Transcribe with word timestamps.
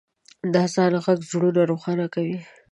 د 0.51 0.53
اذان 0.65 0.91
ږغ 1.03 1.19
زړونه 1.31 1.61
روښانه 1.71 2.05
کوي. 2.13 2.37